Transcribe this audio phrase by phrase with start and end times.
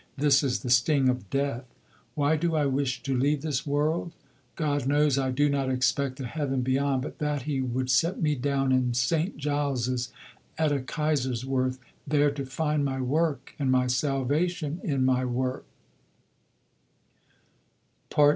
[0.17, 1.65] This is the sting of death.
[2.15, 4.13] Why do I wish to leave this world?
[4.55, 8.33] God knows I do not expect a heaven beyond, but that He would set me
[8.33, 9.37] down in St.
[9.37, 10.11] Giles's,
[10.57, 11.77] at a Kaiserswerth,
[12.07, 15.65] there to find my work and my salvation in my work."